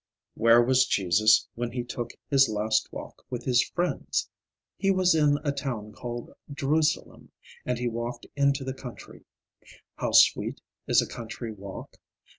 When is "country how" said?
8.73-10.09